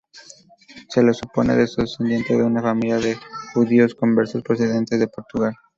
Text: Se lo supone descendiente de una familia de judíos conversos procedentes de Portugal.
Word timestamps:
Se 0.89 1.03
lo 1.03 1.13
supone 1.13 1.55
descendiente 1.55 2.35
de 2.35 2.41
una 2.41 2.63
familia 2.63 2.97
de 2.97 3.19
judíos 3.53 3.93
conversos 3.93 4.41
procedentes 4.41 4.99
de 4.99 5.07
Portugal. 5.07 5.53